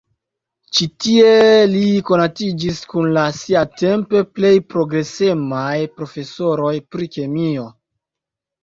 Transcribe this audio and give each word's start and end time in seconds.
Ĉi-tie 0.77 1.27
li 1.73 1.83
konatiĝis 2.07 2.81
kun 2.93 3.11
la 3.19 3.27
siatempe 3.43 4.25
plej 4.39 4.55
progresemaj 4.75 5.71
profesoroj 6.01 6.75
pri 6.95 7.13
kemio. 7.19 7.73